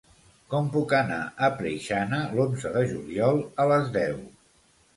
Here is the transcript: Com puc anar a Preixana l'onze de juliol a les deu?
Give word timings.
Com 0.53 0.69
puc 0.75 0.95
anar 0.99 1.19
a 1.49 1.49
Preixana 1.59 2.23
l'onze 2.39 2.73
de 2.81 2.85
juliol 2.95 3.41
a 3.65 3.69
les 3.75 3.95
deu? 4.03 4.21